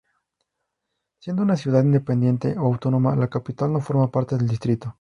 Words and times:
Siendo 1.19 1.43
una 1.43 1.55
ciudad 1.55 1.83
independiente 1.83 2.57
o 2.57 2.65
autónoma 2.65 3.15
la 3.15 3.27
capital 3.27 3.71
no 3.71 3.81
forma 3.81 4.09
parte 4.09 4.35
del 4.35 4.47
distrito. 4.47 4.89